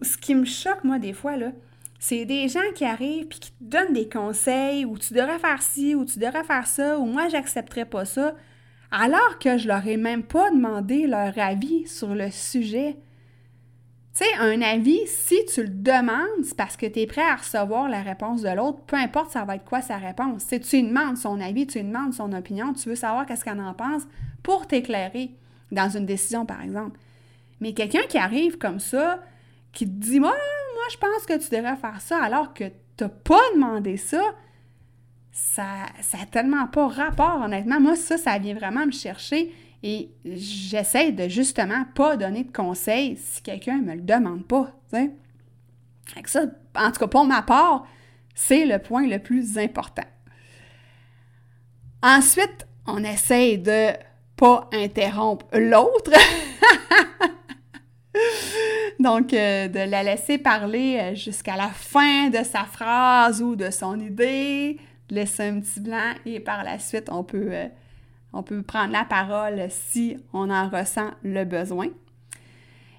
Ce 0.00 0.16
qui 0.16 0.36
me 0.36 0.44
choque, 0.44 0.84
moi, 0.84 1.00
des 1.00 1.12
fois, 1.12 1.36
là, 1.36 1.50
c'est 1.98 2.24
des 2.24 2.46
gens 2.46 2.60
qui 2.76 2.84
arrivent 2.84 3.26
et 3.26 3.28
qui 3.28 3.50
te 3.50 3.64
donnent 3.64 3.92
des 3.92 4.08
conseils 4.08 4.84
ou 4.84 4.96
tu 4.96 5.12
devrais 5.12 5.40
faire 5.40 5.60
ci 5.60 5.96
ou 5.96 6.04
tu 6.04 6.20
devrais 6.20 6.44
faire 6.44 6.68
ça 6.68 6.98
ou 7.00 7.06
moi, 7.06 7.28
j'accepterais 7.28 7.84
pas 7.84 8.04
ça 8.04 8.34
alors 8.90 9.38
que 9.38 9.58
je 9.58 9.68
leur 9.68 9.86
ai 9.86 9.96
même 9.96 10.22
pas 10.22 10.50
demandé 10.50 11.06
leur 11.06 11.38
avis 11.38 11.86
sur 11.86 12.14
le 12.14 12.30
sujet. 12.30 12.96
Tu 14.16 14.24
sais, 14.24 14.34
un 14.38 14.60
avis, 14.62 15.06
si 15.06 15.36
tu 15.52 15.62
le 15.62 15.68
demandes, 15.68 16.44
c'est 16.44 16.56
parce 16.56 16.76
que 16.76 16.86
tu 16.86 17.00
es 17.00 17.06
prêt 17.06 17.22
à 17.22 17.36
recevoir 17.36 17.88
la 17.88 18.02
réponse 18.02 18.42
de 18.42 18.48
l'autre, 18.48 18.80
peu 18.86 18.96
importe 18.96 19.30
ça 19.30 19.44
va 19.44 19.56
être 19.56 19.64
quoi 19.64 19.82
sa 19.82 19.96
réponse. 19.96 20.42
Si 20.42 20.60
tu 20.60 20.76
lui 20.76 20.88
demandes 20.88 21.16
son 21.16 21.40
avis, 21.40 21.66
tu 21.66 21.78
lui 21.78 21.86
demandes 21.86 22.14
son 22.14 22.32
opinion, 22.32 22.72
tu 22.72 22.88
veux 22.88 22.96
savoir 22.96 23.26
qu'est-ce 23.26 23.44
qu'elle 23.44 23.60
en 23.60 23.74
pense 23.74 24.02
pour 24.42 24.66
t'éclairer 24.66 25.30
dans 25.70 25.88
une 25.88 26.06
décision, 26.06 26.46
par 26.46 26.62
exemple. 26.62 26.98
Mais 27.60 27.74
quelqu'un 27.74 28.06
qui 28.08 28.18
arrive 28.18 28.58
comme 28.58 28.80
ça, 28.80 29.22
qui 29.72 29.84
te 29.84 29.90
dit 29.90 30.20
Moi, 30.20 30.30
moi, 30.30 30.84
je 30.90 30.96
pense 30.96 31.26
que 31.26 31.38
tu 31.38 31.54
devrais 31.54 31.76
faire 31.76 32.00
ça, 32.00 32.22
alors 32.22 32.54
que 32.54 32.64
tu 32.64 33.04
n'as 33.04 33.08
pas 33.08 33.40
demandé 33.54 33.96
ça, 33.96 34.22
ça 35.38 36.18
n'a 36.18 36.26
tellement 36.26 36.66
pas 36.66 36.88
rapport, 36.88 37.40
honnêtement. 37.42 37.80
Moi, 37.80 37.96
ça, 37.96 38.18
ça 38.18 38.38
vient 38.38 38.54
vraiment 38.54 38.86
me 38.86 38.92
chercher 38.92 39.52
et 39.82 40.10
j'essaie 40.24 41.12
de 41.12 41.28
justement 41.28 41.84
pas 41.94 42.16
donner 42.16 42.44
de 42.44 42.52
conseils 42.52 43.16
si 43.16 43.42
quelqu'un 43.42 43.78
me 43.78 43.94
le 43.94 44.00
demande 44.00 44.46
pas. 44.46 44.72
Ça, 46.24 46.42
en 46.74 46.90
tout 46.90 47.00
cas, 47.00 47.06
pour 47.06 47.24
ma 47.24 47.42
part, 47.42 47.86
c'est 48.34 48.66
le 48.66 48.78
point 48.78 49.06
le 49.06 49.18
plus 49.18 49.58
important. 49.58 50.06
Ensuite, 52.02 52.66
on 52.86 53.04
essaie 53.04 53.58
de 53.58 53.90
pas 54.36 54.68
interrompre 54.72 55.46
l'autre. 55.52 56.12
Donc, 59.00 59.32
euh, 59.32 59.68
de 59.68 59.78
la 59.78 60.02
laisser 60.02 60.38
parler 60.38 60.98
euh, 61.00 61.14
jusqu'à 61.14 61.56
la 61.56 61.68
fin 61.68 62.30
de 62.30 62.42
sa 62.42 62.64
phrase 62.64 63.42
ou 63.42 63.54
de 63.54 63.70
son 63.70 64.00
idée, 64.00 64.78
laisser 65.10 65.44
un 65.44 65.60
petit 65.60 65.80
blanc 65.80 66.14
et 66.26 66.40
par 66.40 66.64
la 66.64 66.78
suite, 66.78 67.08
on 67.10 67.24
peut, 67.24 67.48
euh, 67.50 67.68
on 68.32 68.42
peut 68.42 68.62
prendre 68.62 68.92
la 68.92 69.04
parole 69.04 69.66
si 69.70 70.16
on 70.32 70.50
en 70.50 70.68
ressent 70.68 71.10
le 71.22 71.44
besoin. 71.44 71.88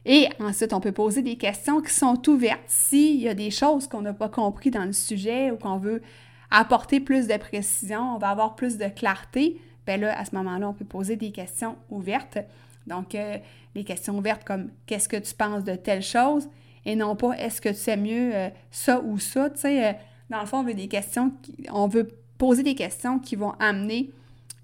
Et 0.05 0.27
ensuite, 0.39 0.73
on 0.73 0.79
peut 0.79 0.91
poser 0.91 1.21
des 1.21 1.35
questions 1.35 1.81
qui 1.81 1.93
sont 1.93 2.21
ouvertes. 2.29 2.61
S'il 2.67 3.19
y 3.19 3.27
a 3.27 3.33
des 3.33 3.51
choses 3.51 3.87
qu'on 3.87 4.01
n'a 4.01 4.13
pas 4.13 4.29
compris 4.29 4.71
dans 4.71 4.85
le 4.85 4.93
sujet 4.93 5.51
ou 5.51 5.57
qu'on 5.57 5.77
veut 5.77 6.01
apporter 6.49 6.99
plus 6.99 7.27
de 7.27 7.37
précision, 7.37 8.15
on 8.15 8.17
va 8.17 8.29
avoir 8.29 8.55
plus 8.55 8.77
de 8.77 8.87
clarté, 8.87 9.61
bien 9.85 9.97
là, 9.97 10.17
à 10.17 10.25
ce 10.25 10.35
moment-là, 10.35 10.69
on 10.69 10.73
peut 10.73 10.85
poser 10.85 11.15
des 11.15 11.31
questions 11.31 11.75
ouvertes. 11.89 12.39
Donc, 12.87 13.13
euh, 13.13 13.37
les 13.75 13.83
questions 13.83 14.17
ouvertes 14.17 14.43
comme 14.43 14.69
qu'est-ce 14.87 15.09
que 15.09 15.17
tu 15.17 15.33
penses 15.35 15.63
de 15.63 15.75
telle 15.75 16.01
chose 16.01 16.49
et 16.85 16.95
non 16.95 17.15
pas 17.15 17.33
est-ce 17.33 17.61
que 17.61 17.69
tu 17.69 17.75
sais 17.75 17.97
mieux 17.97 18.31
euh, 18.33 18.49
ça 18.71 19.01
ou 19.01 19.19
ça. 19.19 19.49
Tu 19.49 19.59
sais, 19.59 19.97
dans 20.29 20.41
le 20.41 20.45
fond, 20.45 20.59
on 20.59 20.63
veut 20.63 20.73
des 20.73 20.87
questions, 20.87 21.31
on 21.71 21.87
veut 21.87 22.07
poser 22.37 22.63
des 22.63 22.75
questions 22.75 23.19
qui 23.19 23.35
vont 23.35 23.53
amener 23.59 24.11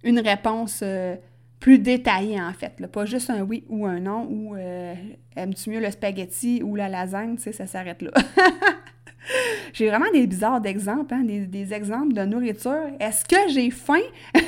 une 0.04 0.20
réponse 0.20 0.80
euh, 0.84 1.16
plus 1.60 1.80
détaillée, 1.80 2.40
en 2.40 2.54
fait. 2.54 2.74
Pas 2.88 3.06
juste 3.06 3.30
un 3.30 3.42
oui 3.42 3.66
ou 3.70 3.86
un 3.86 4.00
non, 4.00 4.28
ou 4.30 4.56
euh, 4.56 4.94
aimes-tu 5.36 5.72
mieux 5.72 5.82
le 5.82 5.92
spaghetti 5.92 6.62
ou 6.64 6.76
la 6.76 6.88
lasagne, 6.88 7.36
tu 7.36 7.44
sais, 7.44 7.52
ça 7.52 7.66
s'arrête 7.66 8.02
là. 8.02 8.12
j'ai 9.74 9.90
vraiment 9.90 10.10
des 10.14 10.28
bizarres 10.28 10.62
d'exemples, 10.62 11.14
hein, 11.14 11.24
des, 11.24 11.74
exemples 11.74 12.14
de 12.14 12.24
nourriture. 12.24 12.88
Est-ce 13.00 13.26
que 13.26 13.52
j'ai 13.52 13.72
faim? 13.72 14.02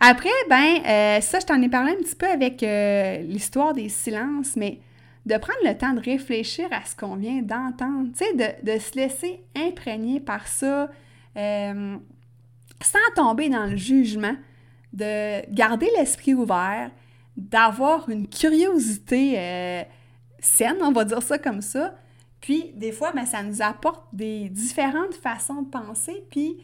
Après, 0.00 0.30
ben, 0.48 0.78
euh, 0.86 1.20
ça, 1.20 1.38
je 1.40 1.46
t'en 1.46 1.60
ai 1.60 1.68
parlé 1.68 1.92
un 1.92 2.02
petit 2.02 2.16
peu 2.16 2.26
avec 2.26 2.64
l'histoire 3.28 3.72
des 3.72 3.88
silences, 3.88 4.56
mais 4.56 4.78
de 5.26 5.36
prendre 5.36 5.58
le 5.64 5.76
temps 5.76 5.92
de 5.92 6.00
réfléchir 6.00 6.66
à 6.72 6.84
ce 6.84 6.96
qu'on 6.96 7.16
vient 7.16 7.42
d'entendre, 7.42 8.08
tu 8.16 8.24
sais, 8.24 8.58
de, 8.62 8.78
se 8.78 8.96
laisser 8.96 9.44
imprégner 9.56 10.20
par 10.20 10.48
ça 10.48 10.90
euh, 11.36 11.96
sans 12.80 13.14
tomber 13.14 13.48
dans 13.48 13.66
le 13.66 13.76
jugement, 13.76 14.34
de 14.92 15.48
garder 15.52 15.88
l'esprit 15.96 16.34
ouvert, 16.34 16.90
d'avoir 17.36 18.08
une 18.08 18.28
curiosité 18.28 19.34
euh, 19.38 19.82
saine, 20.40 20.76
on 20.82 20.92
va 20.92 21.04
dire 21.04 21.22
ça 21.22 21.38
comme 21.38 21.62
ça. 21.62 21.94
Puis, 22.40 22.72
des 22.74 22.90
fois, 22.90 23.12
ben, 23.12 23.24
ça 23.24 23.42
nous 23.42 23.62
apporte 23.62 24.04
des 24.12 24.48
différentes 24.48 25.14
façons 25.14 25.62
de 25.62 25.68
penser. 25.68 26.24
Puis, 26.30 26.58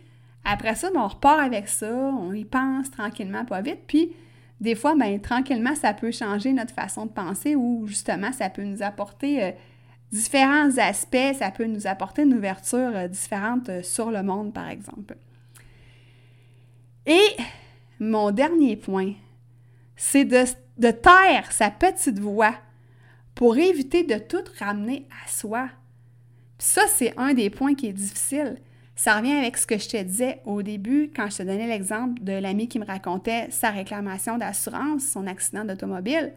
après 0.45 0.75
ça, 0.75 0.91
ben, 0.91 1.01
on 1.01 1.09
repart 1.09 1.41
avec 1.41 1.69
ça, 1.69 1.91
on 1.91 2.33
y 2.33 2.45
pense 2.45 2.91
tranquillement, 2.91 3.45
pas 3.45 3.61
vite. 3.61 3.81
Puis, 3.87 4.13
des 4.61 4.75
fois, 4.75 4.95
ben, 4.97 5.21
tranquillement, 5.21 5.75
ça 5.75 5.95
peut 5.95 6.11
changer 6.11 6.53
notre 6.53 6.75
façon 6.75 7.07
de 7.07 7.11
penser 7.11 7.55
ou 7.55 7.87
justement, 7.87 8.33
ça 8.33 8.51
peut 8.51 8.65
nous 8.65 8.83
apporter 8.83 9.43
euh, 9.43 9.53
différents 10.11 10.77
aspects, 10.79 11.35
ça 11.39 11.51
peut 11.51 11.67
nous 11.67 11.87
apporter 11.87 12.23
une 12.23 12.35
ouverture 12.35 12.91
euh, 12.95 13.09
différente 13.09 13.69
euh, 13.69 13.83
sur 13.83 14.11
le 14.11 14.23
monde, 14.23 14.53
par 14.53 14.69
exemple. 14.69 15.17
Et 17.07 17.37
mon 18.01 18.33
dernier 18.33 18.77
point, 18.77 19.13
c'est 19.97 20.25
de, 20.25 20.45
de 20.77 20.91
taire 20.91 21.53
sa 21.53 21.71
petite 21.71 22.19
voix 22.19 22.55
pour 23.35 23.57
éviter 23.57 24.03
de 24.03 24.19
tout 24.19 24.45
ramener 24.59 25.07
à 25.25 25.29
soi. 25.29 25.69
ça, 26.59 26.83
c'est 26.89 27.15
un 27.17 27.33
des 27.33 27.51
points 27.51 27.75
qui 27.75 27.87
est 27.87 27.93
difficile. 27.93 28.57
Ça 28.99 29.17
revient 29.17 29.35
avec 29.35 29.57
ce 29.57 29.65
que 29.65 29.79
je 29.79 29.89
te 29.89 30.03
disais 30.03 30.41
au 30.45 30.61
début 30.61 31.13
quand 31.15 31.31
je 31.31 31.37
te 31.37 31.43
donnais 31.45 31.69
l'exemple 31.69 32.21
de 32.21 32.33
l'ami 32.33 32.67
qui 32.67 32.81
me 32.81 32.85
racontait 32.85 33.47
sa 33.49 33.71
réclamation 33.71 34.39
d'assurance, 34.39 35.07
son 35.07 35.29
accident 35.29 35.65
d'automobile. 35.65 36.33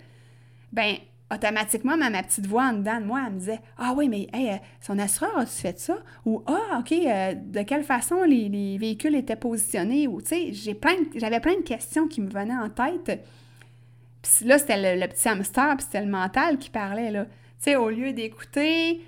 Ben, 0.72 0.98
automatiquement, 1.34 1.98
ma, 1.98 2.22
petite 2.22 2.46
voix 2.46 2.66
en 2.66 2.74
dedans 2.74 3.02
de 3.02 3.06
moi, 3.06 3.24
elle 3.26 3.34
me 3.34 3.40
disait 3.40 3.60
Ah 3.80 3.96
oui, 3.98 4.08
mais 4.10 4.28
euh, 4.36 4.58
son 4.80 5.00
assureur, 5.00 5.36
as-tu 5.40 5.60
fait 5.60 5.80
ça 5.80 5.98
Ou 6.24 6.44
Ah, 6.46 6.78
OK, 6.80 6.92
euh, 6.92 7.34
de 7.34 7.64
quelle 7.64 7.84
façon 7.84 8.22
les, 8.26 8.78
véhicules 8.78 9.16
étaient 9.16 9.36
positionnés 9.36 10.08
Ou, 10.08 10.22
tu 10.22 10.54
sais, 10.54 10.78
j'avais 11.16 11.40
plein 11.40 11.56
de 11.56 11.64
questions 11.64 12.08
qui 12.08 12.22
me 12.22 12.30
venaient 12.30 12.54
en 12.56 12.70
tête. 12.70 13.26
Puis 14.22 14.46
là, 14.46 14.60
c'était 14.60 14.98
le, 14.98 15.08
petit 15.08 15.28
hamster, 15.28 15.78
puis 15.78 15.86
c'était 15.86 16.06
le 16.06 16.12
mental 16.12 16.60
qui 16.60 16.70
parlait, 16.70 17.10
là. 17.10 17.26
Tu 17.26 17.72
sais, 17.72 17.76
au 17.76 17.90
lieu 17.90 18.14
d'écouter, 18.14 19.02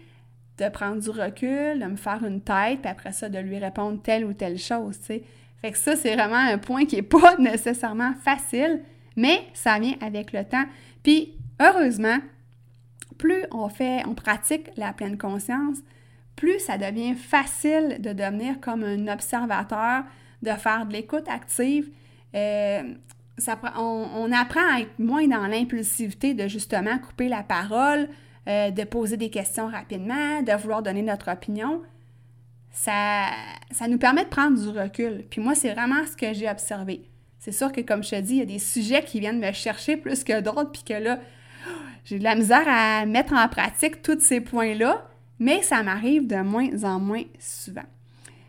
de 0.57 0.69
prendre 0.69 1.01
du 1.01 1.09
recul, 1.09 1.79
de 1.79 1.85
me 1.85 1.95
faire 1.95 2.23
une 2.23 2.41
tête, 2.41 2.81
puis 2.81 2.91
après 2.91 3.11
ça, 3.11 3.29
de 3.29 3.39
lui 3.39 3.57
répondre 3.57 4.01
telle 4.01 4.25
ou 4.25 4.33
telle 4.33 4.59
chose, 4.59 4.99
tu 4.99 5.05
sais. 5.05 5.23
Fait 5.61 5.71
que 5.71 5.77
ça, 5.77 5.95
c'est 5.95 6.13
vraiment 6.13 6.35
un 6.35 6.57
point 6.57 6.85
qui 6.85 6.97
n'est 6.97 7.01
pas 7.01 7.35
nécessairement 7.39 8.13
facile, 8.23 8.81
mais 9.15 9.41
ça 9.53 9.79
vient 9.79 9.95
avec 10.01 10.33
le 10.33 10.43
temps. 10.43 10.65
Puis, 11.01 11.33
heureusement, 11.61 12.17
plus 13.17 13.43
on 13.51 13.69
fait, 13.69 14.05
on 14.05 14.13
pratique 14.13 14.69
la 14.75 14.93
pleine 14.93 15.17
conscience, 15.17 15.77
plus 16.35 16.59
ça 16.59 16.77
devient 16.77 17.15
facile 17.15 17.97
de 17.99 18.11
devenir 18.11 18.59
comme 18.59 18.83
un 18.83 19.07
observateur, 19.07 20.03
de 20.41 20.51
faire 20.51 20.85
de 20.85 20.93
l'écoute 20.93 21.27
active. 21.29 21.89
Euh, 22.35 22.83
on, 23.77 24.31
apprend 24.31 24.73
à 24.73 24.81
être 24.81 24.99
moins 24.99 25.27
dans 25.27 25.47
l'impulsivité 25.47 26.33
de 26.33 26.47
justement 26.47 26.97
couper 26.99 27.29
la 27.29 27.43
parole, 27.43 28.09
euh, 28.47 28.71
de 28.71 28.83
poser 28.83 29.17
des 29.17 29.29
questions 29.29 29.67
rapidement, 29.67 30.41
de 30.41 30.51
vouloir 30.53 30.81
donner 30.83 31.01
notre 31.01 31.31
opinion. 31.31 31.81
ça, 32.71 33.27
ça 33.71 33.87
nous 33.87 33.97
permet 33.97 34.23
de 34.23 34.29
prendre 34.29 34.59
du 34.59 34.77
recul. 34.77 35.25
Puis 35.29 35.41
moi, 35.41 35.55
c'est 35.55 35.73
vraiment 35.73 36.05
ce 36.05 36.17
que 36.17 36.33
j'ai 36.33 36.49
observé. 36.49 37.09
C'est 37.39 37.51
sûr 37.51 37.71
que, 37.71 37.81
comme 37.81 38.03
je 38.03 38.11
te 38.11 38.21
dis, 38.21 38.35
il 38.35 38.39
y 38.39 38.41
a 38.41 38.45
des 38.45 38.59
sujets 38.59 39.03
qui 39.03 39.19
viennent 39.19 39.39
me 39.39 39.51
chercher 39.51 39.97
plus 39.97 40.23
que 40.23 40.39
d'autres, 40.39 40.71
puis 40.71 40.83
que 40.83 40.93
là, 40.93 41.19
j'ai 42.05 42.17
de 42.17 42.23
la 42.23 42.35
misère 42.35 42.63
à 42.67 43.05
mettre 43.05 43.33
en 43.33 43.47
pratique 43.49 44.01
tous 44.01 44.19
ces 44.21 44.39
points-là, 44.39 45.07
mais 45.39 45.61
ça 45.61 45.83
m'arrive 45.83 46.25
de 46.25 46.37
moins 46.37 46.83
en 46.83 46.99
moins 46.99 47.23
souvent. 47.39 47.83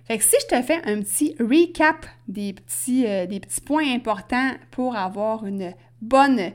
Fait 0.04 0.18
que 0.18 0.24
si 0.24 0.36
je 0.42 0.56
te 0.56 0.62
fais 0.62 0.80
un 0.84 1.00
petit 1.00 1.34
recap 1.40 2.06
des 2.28 2.52
petits, 2.52 3.06
euh, 3.06 3.26
des 3.26 3.40
petits 3.40 3.60
points 3.60 3.92
importants 3.92 4.52
pour 4.70 4.96
avoir 4.96 5.46
une 5.46 5.72
bonne, 6.02 6.52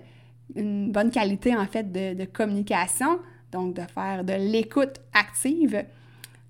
une 0.55 0.91
bonne 0.91 1.11
qualité 1.11 1.55
en 1.55 1.65
fait 1.65 1.91
de, 1.91 2.25
communication, 2.25 3.19
donc 3.51 3.75
de 3.75 3.81
faire 3.93 4.23
de 4.23 4.33
l'écoute 4.33 4.99
active, 5.13 5.85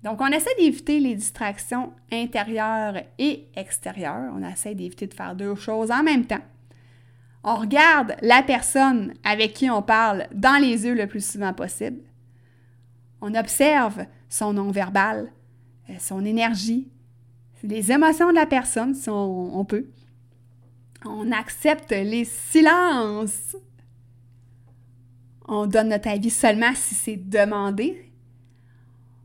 donc, 0.02 0.20
on 0.20 0.28
essaie 0.28 0.54
d'éviter 0.58 0.98
les 0.98 1.14
distractions 1.14 1.92
intérieures 2.10 3.02
et 3.18 3.48
extérieures. 3.54 4.32
On 4.34 4.42
essaie 4.42 4.74
d'éviter 4.74 5.06
de 5.06 5.14
faire 5.14 5.34
deux 5.34 5.54
choses 5.54 5.90
en 5.90 6.02
même 6.02 6.24
temps. 6.24 6.40
On 7.44 7.56
regarde 7.56 8.16
la 8.22 8.42
personne 8.42 9.14
avec 9.24 9.54
qui 9.54 9.70
on 9.70 9.82
parle 9.82 10.26
dans 10.34 10.60
les 10.60 10.84
yeux 10.84 10.94
le 10.94 11.06
plus 11.06 11.24
souvent 11.24 11.52
possible. 11.52 12.00
On 13.20 13.34
observe 13.34 14.06
son 14.28 14.54
non-verbal, 14.54 15.30
euh, 15.88 15.94
son 15.98 16.24
énergie, 16.24 16.88
les 17.62 17.92
émotions 17.92 18.30
de 18.30 18.34
la 18.34 18.46
personne 18.46 18.94
si 18.94 19.10
on, 19.10 19.64
peut. 19.66 19.86
On 21.04 21.30
accepte 21.30 21.90
les 21.90 22.24
silences. 22.24 23.56
On 25.52 25.66
donne 25.66 25.88
notre 25.88 26.08
avis 26.08 26.30
seulement 26.30 26.72
si 26.76 26.94
c'est 26.94 27.16
demandé, 27.16 28.10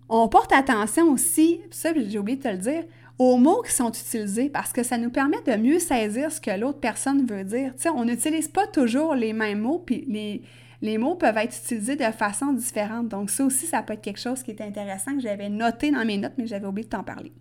on 0.10 0.28
porte 0.28 0.52
attention 0.52 1.12
aussi, 1.12 1.62
ça 1.70 1.92
j'ai 1.96 2.18
oublié 2.18 2.38
de 2.38 2.44
te 2.44 2.48
le 2.48 2.58
dire, 2.58 2.84
aux 3.20 3.38
mots 3.38 3.62
qui 3.62 3.72
sont 3.72 3.90
utilisés 3.90 4.50
parce 4.50 4.74
que 4.74 4.82
ça 4.82 4.98
nous 4.98 5.12
permet 5.12 5.42
de 5.44 5.56
mieux 5.56 5.78
saisir 5.78 6.32
ce 6.32 6.42
que 6.42 6.52
l'autre 6.52 6.80
personne 6.80 7.26
veut 7.26 7.44
dire. 7.44 7.74
sais, 7.78 7.90
on 7.90 8.06
n'utilise 8.06 8.48
pas 8.48 8.66
toujours 8.66 9.14
les 9.14 9.34
mêmes 9.34 9.62
mots, 9.62 9.84
puis 9.86 10.04
les, 10.08 10.42
les 10.82 10.98
mots 10.98 11.14
peuvent 11.16 11.38
être 11.38 11.56
utilisés 11.56 11.96
de 11.96 12.12
façon 12.12 12.54
différente. 12.54 13.08
Donc 13.08 13.30
ça 13.30 13.46
aussi, 13.46 13.68
ça 13.68 13.84
peut 13.84 13.94
être 13.94 14.02
quelque 14.02 14.20
chose 14.20 14.44
qui 14.44 14.52
est 14.52 14.62
intéressant 14.62 15.14
que 15.14 15.22
j'avais 15.22 15.50
noté 15.50 15.92
dans 15.92 16.06
mes 16.06 16.18
notes, 16.18 16.34
mais 16.38 16.48
j'avais 16.48 16.66
oublié 16.66 16.86
de 16.86 16.90
t'en 16.90 17.04
parler. 17.04 17.32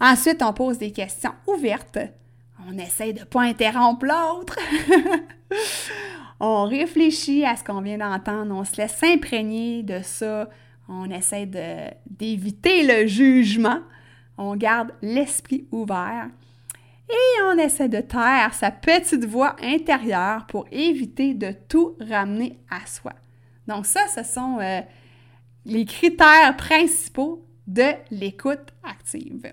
Ensuite, 0.00 0.42
on 0.42 0.52
pose 0.52 0.78
des 0.78 0.92
questions 0.92 1.32
ouvertes. 1.46 1.98
On 2.66 2.76
essaie 2.78 3.12
de 3.12 3.20
ne 3.20 3.24
pas 3.24 3.42
interrompre 3.42 4.06
l'autre. 4.06 4.58
on 6.40 6.64
réfléchit 6.64 7.44
à 7.44 7.56
ce 7.56 7.64
qu'on 7.64 7.80
vient 7.80 7.98
d'entendre. 7.98 8.54
On 8.54 8.64
se 8.64 8.76
laisse 8.76 8.96
s'imprégner 8.96 9.82
de 9.82 10.00
ça 10.02 10.48
on 10.88 11.10
essaie 11.10 11.46
d'éviter 12.06 12.82
le 12.82 13.06
jugement, 13.06 13.80
on 14.38 14.56
garde 14.56 14.92
l'esprit 15.02 15.66
ouvert 15.70 16.28
et 17.10 17.42
on 17.44 17.58
essaie 17.58 17.88
de 17.88 18.00
taire 18.00 18.54
sa 18.54 18.70
petite 18.70 19.24
voix 19.24 19.56
intérieure 19.62 20.46
pour 20.46 20.66
éviter 20.72 21.34
de 21.34 21.52
tout 21.68 21.96
ramener 22.00 22.58
à 22.70 22.86
soi. 22.86 23.12
Donc 23.66 23.86
ça, 23.86 24.06
ce 24.08 24.22
sont 24.22 24.58
euh, 24.60 24.80
les 25.66 25.84
critères 25.84 26.56
principaux 26.56 27.44
de 27.66 27.92
l'écoute 28.10 28.72
active. 28.82 29.52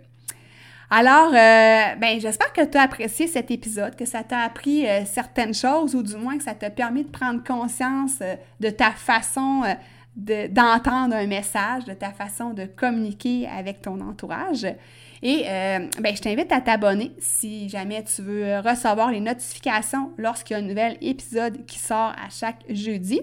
Alors, 0.90 1.30
euh, 1.34 1.96
ben, 1.96 2.20
j'espère 2.20 2.54
que 2.54 2.64
tu 2.64 2.78
as 2.78 2.84
apprécié 2.84 3.28
cet 3.28 3.50
épisode, 3.50 3.96
que 3.96 4.06
ça 4.06 4.24
t'a 4.24 4.40
appris 4.40 4.88
euh, 4.88 5.04
certaines 5.06 5.54
choses 5.54 5.96
ou 5.96 6.04
du 6.04 6.16
moins 6.16 6.38
que 6.38 6.44
ça 6.44 6.54
t'a 6.54 6.70
permis 6.70 7.04
de 7.04 7.10
prendre 7.10 7.44
conscience 7.44 8.20
de 8.60 8.70
ta 8.70 8.92
façon 8.92 9.64
d'entendre 10.16 11.14
un 11.16 11.28
message, 11.28 11.84
de 11.86 11.94
ta 11.94 12.12
façon 12.12 12.54
de 12.54 12.66
communiquer 12.66 13.48
avec 13.48 13.82
ton 13.82 14.00
entourage. 14.00 14.66
Et 15.22 15.44
euh, 15.48 15.80
ben, 16.00 16.16
je 16.16 16.22
t'invite 16.22 16.52
à 16.52 16.62
t'abonner 16.62 17.12
si 17.20 17.68
jamais 17.68 18.04
tu 18.04 18.22
veux 18.22 18.60
recevoir 18.60 19.12
les 19.12 19.20
notifications 19.20 20.12
lorsqu'il 20.18 20.56
y 20.56 20.60
a 20.60 20.64
un 20.64 20.68
nouvel 20.68 20.98
épisode 21.02 21.66
qui 21.66 21.80
sort 21.80 22.14
à 22.24 22.30
chaque 22.30 22.64
jeudi. 22.70 23.22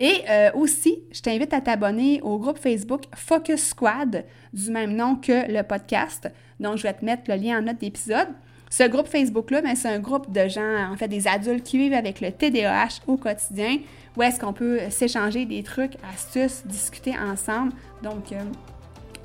Et 0.00 0.22
euh, 0.28 0.50
aussi, 0.54 1.02
je 1.10 1.20
t'invite 1.20 1.52
à 1.52 1.60
t'abonner 1.60 2.20
au 2.22 2.38
groupe 2.38 2.58
Facebook 2.58 3.02
Focus 3.14 3.68
Squad 3.68 4.24
du 4.52 4.70
même 4.70 4.94
nom 4.94 5.16
que 5.16 5.50
le 5.50 5.62
podcast. 5.62 6.30
Donc, 6.60 6.76
je 6.76 6.84
vais 6.84 6.94
te 6.94 7.04
mettre 7.04 7.22
le 7.28 7.36
lien 7.36 7.58
en 7.58 7.62
note 7.62 7.78
d'épisode. 7.78 8.28
Ce 8.70 8.86
groupe 8.86 9.08
Facebook-là, 9.08 9.62
ben, 9.62 9.74
c'est 9.74 9.88
un 9.88 9.98
groupe 9.98 10.30
de 10.30 10.46
gens, 10.46 10.92
en 10.92 10.96
fait, 10.96 11.08
des 11.08 11.26
adultes 11.26 11.64
qui 11.64 11.78
vivent 11.78 11.94
avec 11.94 12.20
le 12.20 12.30
TDAH 12.30 13.00
au 13.06 13.16
quotidien, 13.16 13.78
où 14.16 14.22
est-ce 14.22 14.38
qu'on 14.38 14.52
peut 14.52 14.80
s'échanger 14.90 15.46
des 15.46 15.62
trucs, 15.62 15.94
astuces, 16.12 16.62
discuter 16.66 17.14
ensemble. 17.18 17.72
Donc, 18.02 18.32
euh, 18.32 18.42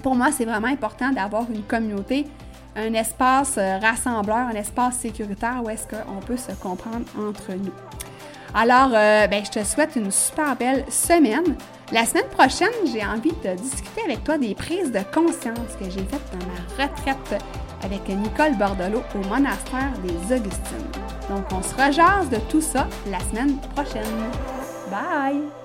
pour 0.02 0.16
moi, 0.16 0.32
c'est 0.32 0.46
vraiment 0.46 0.68
important 0.68 1.12
d'avoir 1.12 1.52
une 1.52 1.64
communauté, 1.64 2.26
un 2.76 2.94
espace 2.94 3.58
euh, 3.58 3.78
rassembleur, 3.80 4.38
un 4.38 4.56
espace 4.56 4.98
sécuritaire 4.98 5.62
où 5.64 5.70
est-ce 5.70 5.88
qu'on 5.88 6.20
peut 6.26 6.38
se 6.38 6.54
comprendre 6.54 7.06
entre 7.20 7.54
nous. 7.54 7.74
Alors, 8.56 8.92
euh, 8.94 9.28
ben, 9.28 9.44
je 9.44 9.50
te 9.50 9.63
souhaite 9.63 9.96
une 9.96 10.12
super 10.12 10.56
belle 10.56 10.86
semaine. 10.89 11.56
La 11.92 12.06
semaine 12.06 12.28
prochaine, 12.30 12.74
j'ai 12.92 13.04
envie 13.04 13.34
de 13.44 13.56
discuter 13.56 14.02
avec 14.06 14.24
toi 14.24 14.38
des 14.38 14.54
prises 14.54 14.92
de 14.92 15.02
conscience 15.13 15.76
que 15.80 15.86
j'ai 15.86 16.06
faites 16.06 16.32
dans 16.32 16.46
ma 16.48 16.86
retraite 16.86 17.44
avec 17.84 18.08
Nicole 18.08 18.56
Bordelot 18.58 19.04
au 19.16 19.28
monastère 19.28 19.92
des 20.04 20.36
Augustines. 20.36 20.88
Donc, 21.30 21.46
on 21.52 21.62
se 21.62 21.74
rejase 21.76 22.30
de 22.30 22.38
tout 22.50 22.62
ça 22.62 22.88
la 23.10 23.20
semaine 23.20 23.58
prochaine. 23.76 24.04
Bye! 24.89 25.62